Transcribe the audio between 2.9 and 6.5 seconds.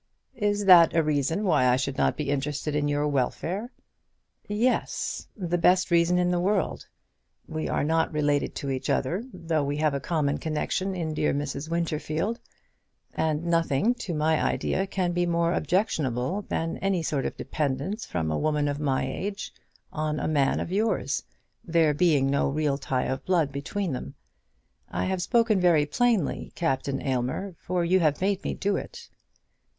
welfare?" "Yes; the best reason in the